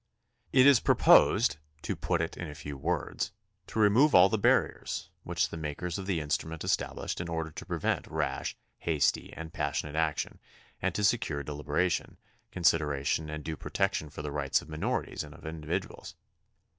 [0.51, 3.33] It is proposed, to put it in a few words,
[3.67, 7.65] to remove all the barriers which the makers of the instrument established in order to
[7.67, 10.39] prevent rash, hasty, and pas sionate action
[10.81, 12.17] and to secure deliberation,
[12.51, 16.15] considera tion, and due protection for the rights of minorities and of individuals.